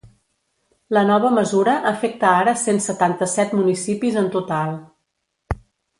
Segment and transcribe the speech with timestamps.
[0.97, 4.75] La nova mesura afecta ara cent setanta-set municipis en total.